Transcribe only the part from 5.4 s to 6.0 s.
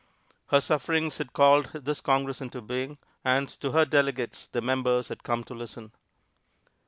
to listen.